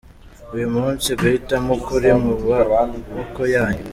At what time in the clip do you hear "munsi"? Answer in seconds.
0.75-1.07